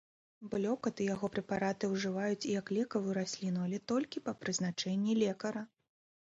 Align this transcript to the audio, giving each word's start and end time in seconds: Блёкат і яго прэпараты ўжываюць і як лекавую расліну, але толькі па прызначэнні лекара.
Блёкат 0.51 0.95
і 1.03 1.09
яго 1.15 1.29
прэпараты 1.35 1.91
ўжываюць 1.91 2.47
і 2.49 2.57
як 2.61 2.73
лекавую 2.79 3.13
расліну, 3.21 3.59
але 3.69 3.83
толькі 3.95 4.27
па 4.29 4.37
прызначэнні 4.43 5.19
лекара. 5.23 5.61